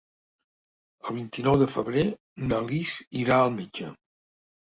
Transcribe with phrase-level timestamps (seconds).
[1.09, 2.05] El vint-i-nou de febrer
[2.47, 2.93] na Lis
[3.25, 3.93] irà al metge.